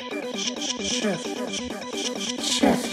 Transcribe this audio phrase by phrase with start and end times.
[0.00, 0.80] Chef.
[0.82, 2.42] Chef.
[2.42, 2.89] Chef.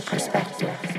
[0.00, 0.90] Perspective.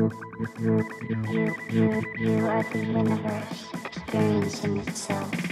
[0.00, 0.10] You,
[0.58, 5.49] you, you, you, you are the universe experiencing itself.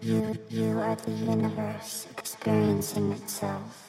[0.01, 3.88] you, you are the universe experiencing itself.